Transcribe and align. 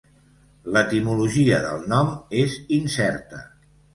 L'etimologia 0.77 1.59
del 1.67 1.85
nom 1.93 2.09
és 2.45 2.57
incerta. 2.81 3.45